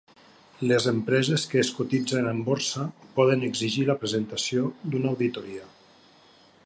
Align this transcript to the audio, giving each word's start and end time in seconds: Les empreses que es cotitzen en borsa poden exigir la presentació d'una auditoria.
Les 0.69 0.85
empreses 0.91 1.43
que 1.51 1.59
es 1.65 1.69
cotitzen 1.79 2.29
en 2.31 2.39
borsa 2.47 2.87
poden 3.19 3.45
exigir 3.51 3.85
la 3.91 3.97
presentació 4.05 4.65
d'una 4.95 5.13
auditoria. 5.13 5.69